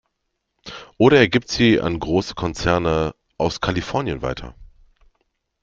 [0.97, 4.55] Oder er gibt sie an große Konzerne aus Kalifornien weiter.